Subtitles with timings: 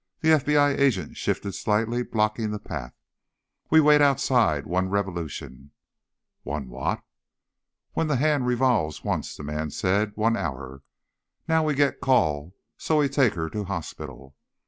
[0.21, 2.95] The FBI agent shifted slightly, blocking the path.
[3.69, 5.69] "We wait outside one revolution—"
[6.41, 7.03] "One what?"
[7.93, 10.13] "When hands revolve once," the man said.
[10.15, 10.81] "One hour.
[11.47, 14.35] Now we get call so we take her to hospital."